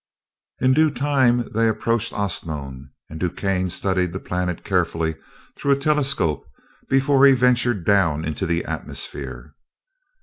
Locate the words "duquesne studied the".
3.21-4.19